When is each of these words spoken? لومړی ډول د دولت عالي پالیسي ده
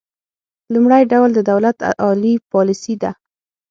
لومړی 0.73 1.03
ډول 1.11 1.29
د 1.33 1.39
دولت 1.49 1.77
عالي 2.03 2.33
پالیسي 2.51 2.95
ده 3.01 3.11